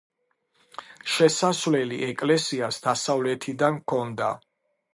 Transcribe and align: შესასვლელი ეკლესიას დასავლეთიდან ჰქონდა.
შესასვლელი 1.15 2.01
ეკლესიას 2.09 2.81
დასავლეთიდან 2.89 3.81
ჰქონდა. 3.83 4.35